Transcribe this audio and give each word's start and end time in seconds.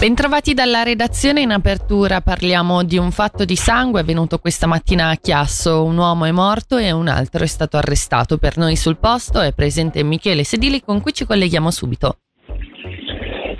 Bentrovati 0.00 0.54
dalla 0.54 0.84
redazione 0.84 1.40
in 1.40 1.50
apertura, 1.50 2.20
parliamo 2.20 2.84
di 2.84 2.96
un 2.98 3.10
fatto 3.10 3.44
di 3.44 3.56
sangue 3.56 3.98
avvenuto 3.98 4.38
questa 4.38 4.68
mattina 4.68 5.08
a 5.08 5.16
Chiasso, 5.16 5.82
un 5.82 5.98
uomo 5.98 6.24
è 6.24 6.30
morto 6.30 6.76
e 6.76 6.92
un 6.92 7.08
altro 7.08 7.42
è 7.42 7.48
stato 7.48 7.78
arrestato. 7.78 8.38
Per 8.38 8.58
noi 8.58 8.76
sul 8.76 8.96
posto 8.96 9.40
è 9.40 9.52
presente 9.52 10.04
Michele 10.04 10.44
Sedili 10.44 10.82
con 10.82 11.00
cui 11.00 11.12
ci 11.12 11.26
colleghiamo 11.26 11.72
subito. 11.72 12.18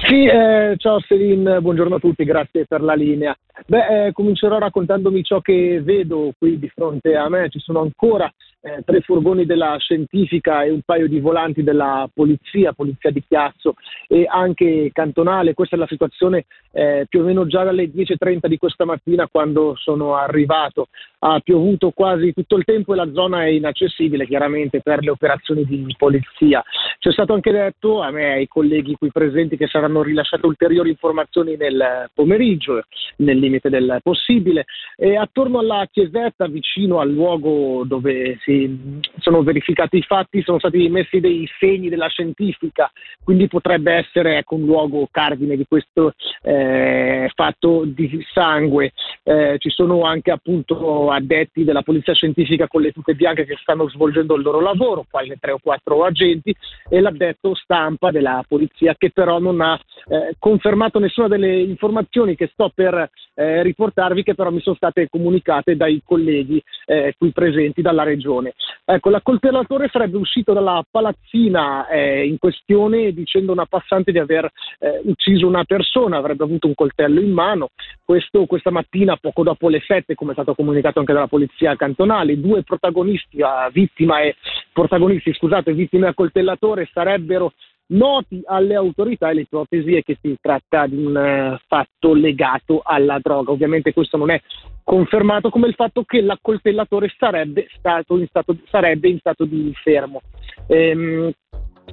Sì, 0.06 0.26
eh, 0.26 0.74
ciao 0.76 1.00
Selin, 1.00 1.58
buongiorno 1.60 1.96
a 1.96 1.98
tutti, 1.98 2.22
grazie 2.22 2.66
per 2.66 2.82
la 2.82 2.94
linea. 2.94 3.36
Beh, 3.66 4.06
eh, 4.06 4.12
comincerò 4.12 4.58
raccontandomi 4.58 5.24
ciò 5.24 5.40
che 5.40 5.82
vedo 5.82 6.30
qui 6.38 6.56
di 6.60 6.68
fronte 6.68 7.16
a 7.16 7.28
me. 7.28 7.48
Ci 7.50 7.58
sono 7.58 7.80
ancora 7.80 8.32
eh, 8.60 8.82
tre 8.84 9.00
furgoni 9.00 9.46
della 9.46 9.76
scientifica 9.78 10.62
e 10.64 10.70
un 10.70 10.80
paio 10.84 11.08
di 11.08 11.20
volanti 11.20 11.62
della 11.62 12.08
polizia, 12.12 12.72
polizia 12.72 13.10
di 13.10 13.22
Chiasso 13.26 13.74
e 14.08 14.26
anche 14.28 14.90
cantonale. 14.92 15.54
Questa 15.54 15.76
è 15.76 15.78
la 15.78 15.86
situazione 15.86 16.46
eh, 16.72 17.06
più 17.08 17.20
o 17.20 17.24
meno 17.24 17.46
già 17.46 17.64
dalle 17.64 17.90
10.30 17.90 18.46
di 18.46 18.58
questa 18.58 18.84
mattina 18.84 19.28
quando 19.28 19.74
sono 19.76 20.16
arrivato. 20.16 20.88
Ha 21.20 21.40
piovuto 21.40 21.90
quasi 21.90 22.32
tutto 22.32 22.56
il 22.56 22.64
tempo 22.64 22.92
e 22.92 22.96
la 22.96 23.10
zona 23.12 23.44
è 23.44 23.48
inaccessibile 23.48 24.26
chiaramente 24.26 24.80
per 24.80 25.02
le 25.02 25.10
operazioni 25.10 25.64
di 25.64 25.94
polizia. 25.98 26.62
C'è 26.98 27.12
stato 27.12 27.32
anche 27.32 27.50
detto 27.50 28.00
a 28.00 28.10
me 28.10 28.22
e 28.22 28.32
ai 28.32 28.48
colleghi 28.48 28.94
qui 28.94 29.10
presenti 29.10 29.56
che 29.56 29.66
saranno 29.66 30.02
rilasciate 30.02 30.46
ulteriori 30.46 30.90
informazioni 30.90 31.56
nel 31.56 32.08
pomeriggio, 32.14 32.84
nel 33.16 33.38
limite 33.38 33.68
del 33.68 33.98
possibile. 34.02 34.64
E 34.96 35.16
attorno 35.16 35.58
alla 35.58 35.86
chiesetta, 35.90 36.46
vicino 36.46 37.00
al 37.00 37.10
luogo 37.10 37.84
dove 37.84 38.38
si 38.42 39.00
sono 39.18 39.42
verificati 39.42 39.98
i 39.98 40.02
fatti, 40.02 40.42
sono 40.42 40.58
stati 40.58 40.88
messi 40.88 41.20
dei 41.20 41.48
segni 41.58 41.88
della 41.88 42.08
scientifica, 42.08 42.90
quindi 43.24 43.48
potrebbe 43.48 43.92
essere 43.92 44.38
ecco, 44.38 44.54
un 44.54 44.64
luogo 44.64 45.08
cardine 45.10 45.56
di 45.56 45.66
questo 45.66 46.14
eh, 46.42 47.30
fatto 47.34 47.84
di 47.84 48.24
sangue. 48.32 48.92
Eh, 49.22 49.56
ci 49.58 49.70
sono 49.70 50.02
anche 50.02 50.30
appunto 50.30 51.07
addetti 51.12 51.64
della 51.64 51.82
polizia 51.82 52.14
scientifica 52.14 52.68
con 52.68 52.82
le 52.82 52.92
tute 52.92 53.14
bianche 53.14 53.44
che 53.44 53.56
stanno 53.60 53.88
svolgendo 53.88 54.34
il 54.34 54.42
loro 54.42 54.60
lavoro, 54.60 55.04
quasi 55.10 55.34
tre 55.38 55.52
o 55.52 55.58
quattro 55.62 56.04
agenti, 56.04 56.54
e 56.88 57.00
l'addetto 57.00 57.54
stampa 57.54 58.10
della 58.10 58.44
polizia 58.46 58.94
che 58.96 59.10
però 59.10 59.38
non 59.38 59.60
ha 59.60 59.78
eh, 60.06 60.34
confermato 60.38 60.98
nessuna 60.98 61.28
delle 61.28 61.60
informazioni 61.60 62.34
che 62.34 62.50
sto 62.52 62.70
per 62.74 63.10
eh, 63.34 63.62
riportarvi 63.62 64.22
che 64.22 64.34
però 64.34 64.50
mi 64.50 64.60
sono 64.60 64.76
state 64.76 65.08
comunicate 65.08 65.76
dai 65.76 66.02
colleghi 66.04 66.62
eh, 66.86 67.14
qui 67.18 67.32
presenti 67.32 67.82
dalla 67.82 68.02
regione. 68.02 68.54
Ecco, 68.84 69.10
l'accoltellatore 69.10 69.88
sarebbe 69.92 70.16
uscito 70.16 70.52
dalla 70.52 70.82
palazzina 70.90 71.88
eh, 71.88 72.26
in 72.26 72.38
questione 72.38 73.12
dicendo 73.12 73.50
a 73.50 73.54
una 73.54 73.66
passante 73.66 74.12
di 74.12 74.18
aver 74.18 74.50
eh, 74.78 75.00
ucciso 75.04 75.46
una 75.46 75.64
persona, 75.64 76.16
avrebbe 76.16 76.44
avuto 76.44 76.66
un 76.66 76.74
coltello 76.74 77.20
in 77.20 77.32
mano. 77.32 77.68
Questo 78.04 78.46
questa 78.46 78.70
mattina, 78.70 79.16
poco 79.16 79.42
dopo 79.42 79.68
le 79.68 79.82
sette, 79.86 80.14
come 80.14 80.30
è 80.30 80.34
stato 80.34 80.54
comunicato 80.54 80.98
anche 81.00 81.12
dalla 81.12 81.26
polizia 81.26 81.76
cantonale, 81.76 82.40
due 82.40 82.62
protagonisti, 82.62 83.38
vittima 83.72 84.20
e 84.20 84.36
protagonisti, 84.72 85.32
scusate, 85.32 85.72
vittime 85.72 86.08
a 86.08 86.14
coltellatore 86.14 86.88
sarebbero 86.92 87.52
noti 87.88 88.42
alle 88.44 88.74
autorità 88.74 89.30
e 89.30 89.34
l'ipotesi 89.34 89.94
è 89.94 90.02
che 90.02 90.18
si 90.20 90.36
tratta 90.40 90.86
di 90.86 91.04
un 91.04 91.14
uh, 91.14 91.58
fatto 91.66 92.14
legato 92.14 92.80
alla 92.82 93.18
droga. 93.22 93.52
Ovviamente 93.52 93.92
questo 93.92 94.16
non 94.16 94.30
è 94.30 94.40
confermato 94.82 95.50
come 95.50 95.68
il 95.68 95.74
fatto 95.74 96.02
che 96.04 96.20
l'accoltellatore 96.20 97.12
sarebbe, 97.18 97.68
stato 97.76 98.16
in 98.16 98.26
stato, 98.26 98.56
sarebbe 98.70 99.08
in 99.08 99.18
stato 99.18 99.44
di 99.44 99.72
fermo. 99.82 100.22
Ehm, 100.66 101.30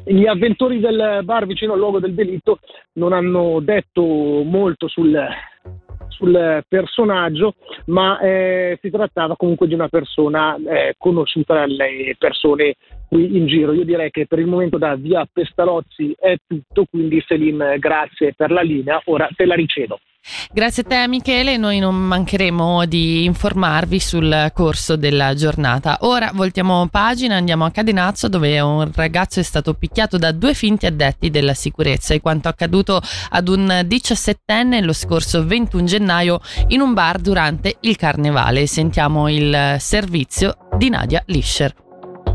gli 0.03 0.25
avventori 0.25 0.79
del 0.79 1.21
bar 1.23 1.45
vicino 1.45 1.73
al 1.73 1.79
luogo 1.79 1.99
del 1.99 2.13
delitto 2.13 2.59
non 2.93 3.13
hanno 3.13 3.59
detto 3.61 4.03
molto 4.03 4.87
sul, 4.87 5.17
sul 6.09 6.63
personaggio, 6.67 7.55
ma 7.85 8.19
eh, 8.19 8.77
si 8.81 8.89
trattava 8.89 9.35
comunque 9.35 9.67
di 9.67 9.73
una 9.73 9.87
persona 9.87 10.55
eh, 10.57 10.95
conosciuta 10.97 11.53
dalle 11.53 12.15
persone 12.17 12.75
qui 13.15 13.37
in 13.37 13.47
giro. 13.47 13.71
Io 13.71 13.85
direi 13.85 14.11
che 14.11 14.25
per 14.27 14.39
il 14.39 14.47
momento 14.47 14.77
da 14.77 14.95
via 14.95 15.25
Pestalozzi 15.31 16.13
è 16.19 16.35
tutto, 16.45 16.85
quindi 16.89 17.23
Selim 17.25 17.77
grazie 17.79 18.33
per 18.35 18.51
la 18.51 18.61
linea, 18.61 19.01
ora 19.05 19.29
te 19.33 19.45
la 19.45 19.55
ricedo. 19.55 19.99
Grazie 20.51 20.81
a 20.81 20.85
te 20.87 21.07
Michele, 21.07 21.55
noi 21.55 21.77
non 21.77 21.95
mancheremo 21.95 22.85
di 22.85 23.25
informarvi 23.25 23.99
sul 23.99 24.51
corso 24.53 24.95
della 24.95 25.35
giornata. 25.35 25.99
Ora 26.01 26.31
voltiamo 26.33 26.87
pagina, 26.89 27.35
andiamo 27.35 27.63
a 27.63 27.69
Cadenazzo 27.69 28.27
dove 28.27 28.59
un 28.59 28.91
ragazzo 28.91 29.39
è 29.39 29.43
stato 29.43 29.75
picchiato 29.75 30.17
da 30.17 30.31
due 30.31 30.55
finti 30.55 30.87
addetti 30.87 31.29
della 31.29 31.53
sicurezza 31.53 32.15
e 32.15 32.21
quanto 32.21 32.47
accaduto 32.47 32.99
ad 33.29 33.47
un 33.47 33.67
17enne 33.85 34.83
lo 34.83 34.93
scorso 34.93 35.45
21 35.45 35.85
gennaio 35.85 36.39
in 36.69 36.81
un 36.81 36.93
bar 36.95 37.19
durante 37.19 37.75
il 37.81 37.95
carnevale. 37.95 38.65
Sentiamo 38.65 39.29
il 39.29 39.75
servizio 39.77 40.57
di 40.75 40.89
Nadia 40.89 41.21
Lischer. 41.27 41.84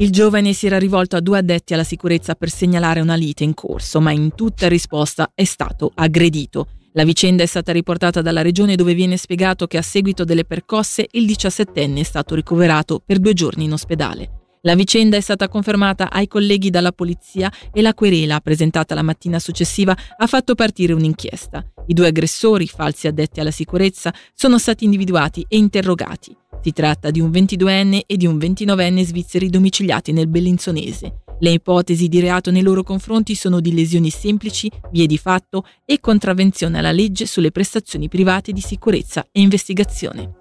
Il 0.01 0.11
giovane 0.11 0.55
si 0.55 0.65
era 0.65 0.79
rivolto 0.79 1.17
a 1.17 1.21
due 1.21 1.37
addetti 1.37 1.75
alla 1.75 1.85
sicurezza 1.85 2.35
per 2.35 2.49
segnalare 2.49 3.01
una 3.01 3.17
lite 3.17 3.45
in 3.45 3.53
corso, 3.53 4.01
ma 4.01 4.13
in 4.13 4.35
tutta 4.35 4.67
risposta 4.67 5.33
è 5.35 5.45
stato 5.45 5.93
aggredito. 5.95 6.69
La 6.93 7.05
vicenda 7.05 7.43
è 7.43 7.47
stata 7.47 7.71
riportata 7.71 8.23
dalla 8.23 8.41
regione 8.41 8.77
dove 8.77 8.95
viene 8.95 9.19
spiegato 9.19 9.67
che 9.67 9.77
a 9.77 9.83
seguito 9.83 10.25
delle 10.25 10.47
percosse 10.47 11.07
il 11.11 11.27
17enne 11.27 11.99
è 11.99 12.03
stato 12.03 12.35
ricoverato 12.35 13.03
per 13.05 13.19
due 13.19 13.35
giorni 13.35 13.65
in 13.65 13.75
ospedale. 13.75 14.31
La 14.63 14.75
vicenda 14.75 15.19
è 15.19 15.21
stata 15.21 15.49
confermata 15.49 16.11
ai 16.11 16.29
colleghi 16.29 16.71
dalla 16.71 16.93
polizia 16.93 17.53
e 17.71 17.83
la 17.83 17.93
querela, 17.93 18.41
presentata 18.41 18.95
la 18.95 19.03
mattina 19.03 19.39
successiva, 19.39 19.95
ha 20.17 20.27
fatto 20.27 20.55
partire 20.55 20.95
un'inchiesta. 20.95 21.63
I 21.89 21.93
due 21.93 22.07
aggressori, 22.07 22.67
falsi 22.67 23.07
addetti 23.07 23.41
alla 23.41 23.51
sicurezza, 23.51 24.15
sono 24.33 24.59
stati 24.59 24.85
individuati 24.85 25.45
e 25.47 25.59
interrogati. 25.59 26.35
Si 26.63 26.73
tratta 26.73 27.11
di 27.11 27.21
un 27.21 27.31
22enne 27.31 28.01
e 28.07 28.17
di 28.17 28.27
un 28.27 28.37
29enne 28.37 29.03
svizzeri 29.03 29.49
domiciliati 29.49 30.13
nel 30.13 30.29
Bellinzonese. 30.29 31.23
Le 31.39 31.51
ipotesi 31.51 32.09
di 32.09 32.21
reato 32.21 32.51
nei 32.51 32.61
loro 32.61 32.83
confronti 32.83 33.35
sono 33.35 33.61
di 33.61 33.73
lesioni 33.73 34.11
semplici, 34.11 34.71
vie 34.93 35.07
di 35.07 35.17
fatto 35.17 35.65
e 35.87 35.99
contravvenzione 35.99 36.79
alla 36.79 36.93
legge 36.93 37.25
sulle 37.25 37.51
prestazioni 37.51 38.09
private 38.09 38.53
di 38.53 38.61
sicurezza 38.61 39.27
e 39.33 39.41
investigazione. 39.41 40.35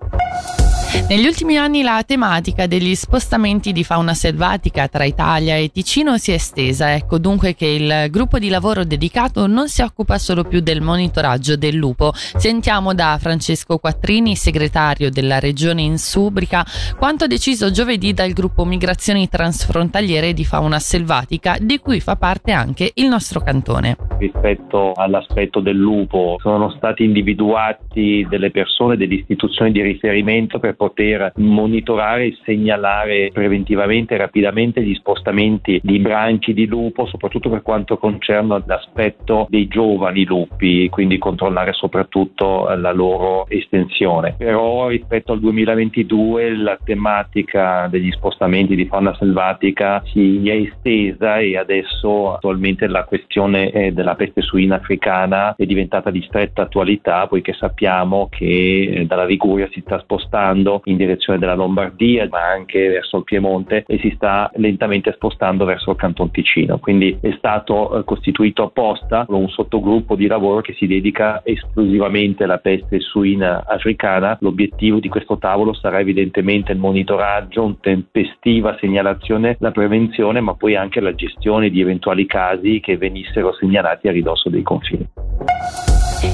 Negli 1.07 1.25
ultimi 1.25 1.55
anni 1.55 1.83
la 1.83 2.03
tematica 2.05 2.65
degli 2.65 2.95
spostamenti 2.95 3.71
di 3.71 3.83
fauna 3.83 4.15
selvatica 4.15 4.87
tra 4.87 5.03
Italia 5.03 5.55
e 5.55 5.69
Ticino 5.71 6.17
si 6.17 6.31
è 6.31 6.35
estesa, 6.35 6.93
ecco 6.93 7.19
dunque 7.19 7.53
che 7.53 7.67
il 7.67 8.07
gruppo 8.09 8.39
di 8.39 8.49
lavoro 8.49 8.83
dedicato 8.83 9.45
non 9.45 9.67
si 9.67 9.83
occupa 9.83 10.17
solo 10.17 10.43
più 10.43 10.61
del 10.61 10.81
monitoraggio 10.81 11.55
del 11.57 11.75
lupo. 11.75 12.11
Sentiamo 12.13 12.95
da 12.95 13.17
Francesco 13.19 13.77
Quattrini, 13.77 14.35
segretario 14.35 15.11
della 15.11 15.39
regione 15.39 15.83
Insubrica, 15.83 16.65
quanto 16.97 17.27
deciso 17.27 17.69
giovedì 17.69 18.13
dal 18.13 18.31
gruppo 18.31 18.65
Migrazioni 18.65 19.29
Transfrontaliere 19.29 20.33
di 20.33 20.43
Fauna 20.43 20.79
Selvatica, 20.79 21.57
di 21.59 21.77
cui 21.79 21.99
fa 21.99 22.15
parte 22.15 22.51
anche 22.51 22.91
il 22.95 23.07
nostro 23.07 23.41
cantone. 23.41 23.95
Rispetto 24.17 24.93
all'aspetto 24.93 25.59
del 25.59 25.77
lupo 25.77 26.37
sono 26.41 26.71
stati 26.71 27.03
individuati 27.03 28.25
delle 28.27 28.49
persone, 28.49 28.97
delle 28.97 29.15
istituzioni 29.15 29.71
di 29.71 29.81
riferimento 29.81 30.59
per 30.59 30.77
poter 30.79 31.33
monitorare 31.35 32.27
e 32.27 32.37
segnalare 32.45 33.31
preventivamente 33.33 34.13
e 34.13 34.17
rapidamente 34.17 34.81
gli 34.81 34.95
spostamenti 34.95 35.81
di 35.83 35.99
branchi 35.99 36.53
di 36.53 36.67
lupo, 36.67 37.05
soprattutto 37.05 37.49
per 37.49 37.61
quanto 37.61 37.97
concerne 37.97 38.63
l'aspetto 38.65 39.45
dei 39.49 39.67
giovani 39.67 40.23
lupi, 40.23 40.87
quindi 40.87 41.17
controllare 41.17 41.73
soprattutto 41.73 42.73
la 42.73 42.93
loro 42.93 43.45
estensione. 43.49 44.35
Però 44.37 44.87
rispetto 44.87 45.33
al 45.33 45.41
2022 45.41 46.55
la 46.55 46.77
tematica 46.81 47.87
degli 47.89 48.11
spostamenti 48.11 48.75
di 48.75 48.85
fauna 48.85 49.13
selvatica 49.15 50.01
si 50.05 50.47
è 50.47 50.53
estesa 50.53 51.39
e 51.39 51.57
adesso 51.57 52.35
attualmente 52.35 52.87
la 52.87 53.03
questione 53.03 53.91
della 53.91 54.15
peste 54.15 54.41
suina 54.41 54.75
africana 54.75 55.55
è 55.57 55.65
diventata 55.65 56.09
di 56.09 56.21
stretta 56.21 56.61
attualità 56.61 57.27
poiché 57.27 57.51
sappiamo 57.51 58.29
che 58.29 58.91
eh, 58.93 59.05
dalla 59.05 59.25
Liguria 59.25 59.67
si 59.71 59.81
sta 59.81 59.99
spostando 59.99 60.68
spostando 60.69 60.81
in 60.85 60.97
direzione 60.97 61.39
della 61.39 61.55
Lombardia, 61.55 62.27
ma 62.29 62.47
anche 62.47 62.87
verso 62.89 63.17
il 63.17 63.23
Piemonte 63.23 63.83
e 63.87 63.97
si 63.99 64.11
sta 64.15 64.51
lentamente 64.55 65.11
spostando 65.13 65.65
verso 65.65 65.91
il 65.91 65.97
Canton 65.97 66.31
Ticino. 66.31 66.77
Quindi 66.77 67.17
è 67.21 67.33
stato 67.37 67.97
eh, 67.97 68.03
costituito 68.03 68.63
apposta 68.63 69.25
un 69.29 69.49
sottogruppo 69.49 70.15
di 70.15 70.27
lavoro 70.27 70.61
che 70.61 70.73
si 70.73 70.85
dedica 70.85 71.41
esclusivamente 71.43 72.43
alla 72.43 72.59
peste 72.59 72.99
suina 72.99 73.65
africana. 73.65 74.37
L'obiettivo 74.41 74.99
di 74.99 75.09
questo 75.09 75.37
tavolo 75.37 75.73
sarà 75.73 75.99
evidentemente 75.99 76.71
il 76.71 76.79
monitoraggio, 76.79 77.63
un 77.63 77.79
tempestiva 77.79 78.77
segnalazione, 78.79 79.57
la 79.59 79.71
prevenzione, 79.71 80.41
ma 80.41 80.53
poi 80.53 80.75
anche 80.75 80.99
la 80.99 81.15
gestione 81.15 81.69
di 81.69 81.81
eventuali 81.81 82.25
casi 82.25 82.79
che 82.79 82.97
venissero 82.97 83.53
segnalati 83.53 84.07
a 84.07 84.11
ridosso 84.11 84.49
dei 84.49 84.63
confini. 84.63 85.07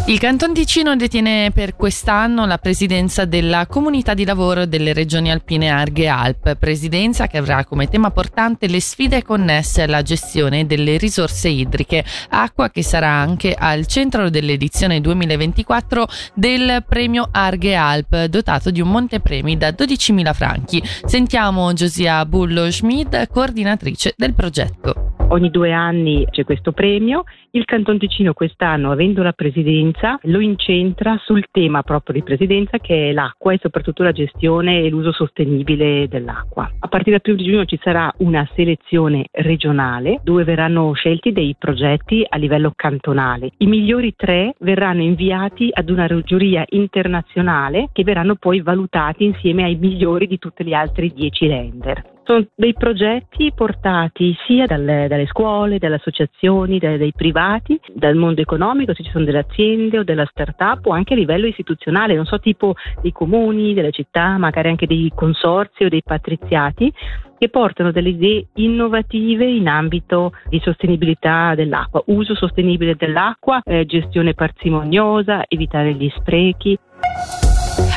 Il 0.07 0.19
Canton 0.19 0.53
Ticino 0.53 0.95
detiene 0.95 1.51
per 1.51 1.75
quest'anno 1.75 2.47
la 2.47 2.57
presidenza 2.57 3.25
della 3.25 3.67
comunità 3.67 4.15
di 4.15 4.25
lavoro 4.25 4.65
delle 4.65 4.93
regioni 4.93 5.29
alpine 5.29 5.69
Arghe 5.69 6.07
Alp, 6.07 6.55
presidenza 6.55 7.27
che 7.27 7.37
avrà 7.37 7.65
come 7.65 7.87
tema 7.87 8.09
portante 8.09 8.67
le 8.67 8.81
sfide 8.81 9.21
connesse 9.21 9.83
alla 9.83 10.01
gestione 10.01 10.65
delle 10.65 10.97
risorse 10.97 11.49
idriche, 11.49 12.03
acqua 12.29 12.69
che 12.69 12.81
sarà 12.81 13.09
anche 13.09 13.53
al 13.53 13.85
centro 13.85 14.31
dell'edizione 14.31 15.01
2024 15.01 16.07
del 16.33 16.83
premio 16.87 17.27
Arghe 17.31 17.75
Alp, 17.75 18.25
dotato 18.25 18.71
di 18.71 18.81
un 18.81 18.89
montepremi 18.89 19.55
da 19.55 19.69
12.000 19.69 20.33
franchi. 20.33 20.83
Sentiamo 21.05 21.73
Josia 21.73 22.25
Bullo-Schmid, 22.25 23.27
coordinatrice 23.29 24.13
del 24.17 24.33
progetto. 24.33 25.14
Ogni 25.29 25.49
due 25.49 25.71
anni 25.71 26.25
c'è 26.29 26.43
questo 26.43 26.71
premio. 26.71 27.23
Il 27.51 27.65
Canton 27.65 27.97
Ticino 27.97 28.33
quest'anno, 28.33 28.91
avendo 28.91 29.23
la 29.23 29.33
presidenza, 29.33 30.19
lo 30.23 30.39
incentra 30.39 31.19
sul 31.23 31.45
tema 31.51 31.81
proprio 31.81 32.13
di 32.15 32.23
presidenza 32.23 32.77
che 32.77 33.09
è 33.09 33.11
l'acqua 33.11 33.51
e 33.51 33.59
soprattutto 33.59 34.03
la 34.03 34.11
gestione 34.11 34.81
e 34.81 34.89
l'uso 34.89 35.11
sostenibile 35.11 36.07
dell'acqua. 36.07 36.69
A 36.79 36.87
partire 36.87 37.19
dal 37.23 37.33
1 37.33 37.41
di 37.41 37.49
giugno 37.49 37.65
ci 37.65 37.79
sarà 37.81 38.13
una 38.17 38.47
selezione 38.53 39.25
regionale 39.31 40.19
dove 40.23 40.43
verranno 40.43 40.93
scelti 40.93 41.31
dei 41.31 41.55
progetti 41.57 42.23
a 42.27 42.37
livello 42.37 42.73
cantonale. 42.75 43.51
I 43.57 43.65
migliori 43.65 44.13
tre 44.15 44.53
verranno 44.59 45.01
inviati 45.01 45.69
ad 45.73 45.89
una 45.89 46.07
giuria 46.23 46.63
internazionale 46.69 47.89
che 47.93 48.03
verranno 48.03 48.35
poi 48.35 48.61
valutati 48.61 49.25
insieme 49.25 49.63
ai 49.63 49.75
migliori 49.75 50.27
di 50.27 50.37
tutti 50.37 50.63
gli 50.63 50.73
altri 50.73 51.11
dieci 51.13 51.47
render. 51.47 52.14
Sono 52.25 52.43
dei 52.55 52.73
progetti 52.73 53.51
portati 53.53 54.35
sia 54.47 54.65
dalle, 54.65 55.05
dalle 55.07 55.27
scuole, 55.27 55.77
dalle 55.77 55.97
associazioni, 55.97 56.79
dai, 56.79 56.97
dai, 56.97 57.13
privati, 57.15 57.79
dal 57.93 58.15
mondo 58.15 58.41
economico, 58.41 58.95
se 58.95 59.03
ci 59.03 59.11
sono 59.11 59.25
delle 59.25 59.45
aziende 59.47 59.99
o 59.99 60.03
della 60.03 60.25
start-up 60.25 60.87
o 60.87 60.91
anche 60.91 61.13
a 61.13 61.17
livello 61.17 61.45
istituzionale, 61.45 62.15
non 62.15 62.25
so, 62.25 62.39
tipo 62.39 62.73
dei 63.03 63.11
comuni, 63.11 63.75
delle 63.75 63.91
città, 63.91 64.39
magari 64.39 64.69
anche 64.69 64.87
dei 64.87 65.11
consorzi 65.13 65.83
o 65.83 65.89
dei 65.89 66.01
patriziati 66.03 66.91
che 67.37 67.49
portano 67.49 67.91
delle 67.91 68.09
idee 68.09 68.47
innovative 68.55 69.45
in 69.45 69.67
ambito 69.67 70.31
di 70.49 70.59
sostenibilità 70.63 71.53
dell'acqua, 71.53 72.01
uso 72.07 72.33
sostenibile 72.33 72.95
dell'acqua, 72.95 73.61
eh, 73.63 73.85
gestione 73.85 74.33
parsimoniosa, 74.33 75.43
evitare 75.47 75.93
gli 75.93 76.11
sprechi. 76.15 76.75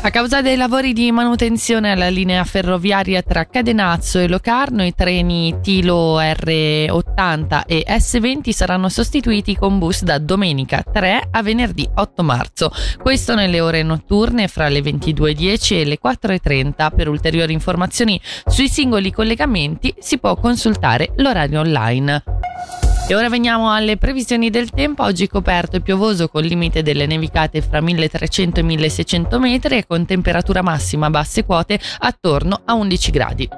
A 0.00 0.10
causa 0.10 0.42
dei 0.42 0.56
lavori 0.56 0.92
di 0.92 1.12
manutenzione 1.12 1.92
alla 1.92 2.08
linea 2.08 2.42
ferroviaria 2.44 3.22
tra 3.22 3.46
Cadenazzo 3.46 4.18
e 4.18 4.28
Locarno, 4.28 4.84
i 4.84 4.94
treni 4.94 5.58
Tilo 5.60 6.18
R80 6.18 7.62
e 7.66 7.84
S20 7.86 8.50
saranno 8.50 8.88
sostituiti 8.88 9.54
con 9.56 9.78
bus 9.78 10.02
da 10.02 10.18
domenica 10.18 10.82
3 10.82 11.28
a 11.30 11.42
venerdì 11.42 11.88
8 11.94 12.22
marzo. 12.22 12.72
Questo 13.02 13.34
nelle 13.34 13.60
ore 13.60 13.82
notturne 13.82 14.48
fra 14.48 14.68
le 14.68 14.80
22.10 14.80 15.74
e 15.74 15.84
le 15.84 15.98
4.30. 16.02 16.94
Per 16.94 17.08
ulteriori 17.08 17.52
informazioni 17.52 18.20
sui 18.46 18.68
singoli 18.68 19.12
collegamenti 19.12 19.94
si 19.98 20.18
può 20.18 20.36
consultare 20.36 21.12
l'orario 21.16 21.60
online. 21.60 22.22
E 23.10 23.14
ora 23.14 23.30
veniamo 23.30 23.72
alle 23.72 23.96
previsioni 23.96 24.50
del 24.50 24.68
tempo. 24.68 25.02
Oggi 25.02 25.28
coperto 25.28 25.76
e 25.76 25.80
piovoso 25.80 26.28
con 26.28 26.42
limite 26.42 26.82
delle 26.82 27.06
nevicate 27.06 27.62
fra 27.62 27.80
1300 27.80 28.60
e 28.60 28.62
1600 28.62 29.38
metri 29.38 29.78
e 29.78 29.86
con 29.86 30.04
temperatura 30.04 30.60
massima 30.60 31.06
a 31.06 31.10
basse 31.10 31.42
quote 31.42 31.80
attorno 32.00 32.60
a 32.66 32.74
11 32.74 33.10
gradi. 33.10 33.48